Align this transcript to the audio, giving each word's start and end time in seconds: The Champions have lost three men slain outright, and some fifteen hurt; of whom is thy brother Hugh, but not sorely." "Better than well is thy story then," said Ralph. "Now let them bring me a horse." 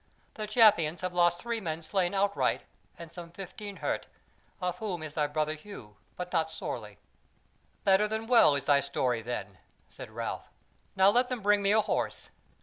The 0.33 0.47
Champions 0.47 1.01
have 1.01 1.13
lost 1.13 1.37
three 1.39 1.61
men 1.61 1.83
slain 1.83 2.15
outright, 2.15 2.63
and 2.97 3.13
some 3.13 3.29
fifteen 3.29 3.75
hurt; 3.75 4.07
of 4.59 4.79
whom 4.79 5.03
is 5.03 5.13
thy 5.13 5.27
brother 5.27 5.53
Hugh, 5.53 5.95
but 6.15 6.33
not 6.33 6.49
sorely." 6.49 6.97
"Better 7.83 8.07
than 8.07 8.25
well 8.25 8.55
is 8.55 8.65
thy 8.65 8.79
story 8.79 9.21
then," 9.21 9.59
said 9.91 10.09
Ralph. 10.09 10.49
"Now 10.95 11.11
let 11.11 11.29
them 11.29 11.41
bring 11.41 11.61
me 11.61 11.71
a 11.71 11.81
horse." 11.81 12.31